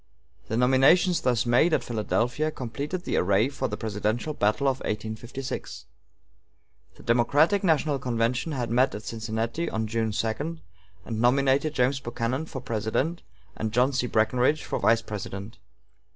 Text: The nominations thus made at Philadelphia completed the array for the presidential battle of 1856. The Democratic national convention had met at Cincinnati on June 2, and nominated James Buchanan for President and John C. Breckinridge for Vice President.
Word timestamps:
The 0.47 0.57
nominations 0.57 1.21
thus 1.21 1.45
made 1.45 1.75
at 1.75 1.83
Philadelphia 1.83 2.49
completed 2.49 3.03
the 3.03 3.17
array 3.17 3.49
for 3.49 3.67
the 3.67 3.77
presidential 3.77 4.33
battle 4.33 4.65
of 4.67 4.79
1856. 4.79 5.85
The 6.95 7.03
Democratic 7.03 7.63
national 7.63 7.99
convention 7.99 8.51
had 8.53 8.71
met 8.71 8.95
at 8.95 9.03
Cincinnati 9.03 9.69
on 9.69 9.85
June 9.85 10.11
2, 10.11 10.57
and 11.05 11.21
nominated 11.21 11.75
James 11.75 11.99
Buchanan 11.99 12.47
for 12.47 12.61
President 12.61 13.21
and 13.55 13.71
John 13.71 13.93
C. 13.93 14.07
Breckinridge 14.07 14.63
for 14.63 14.79
Vice 14.79 15.03
President. 15.03 15.59